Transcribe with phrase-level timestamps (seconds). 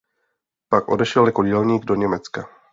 [0.69, 2.49] Pak odešel jako dělník do Německa.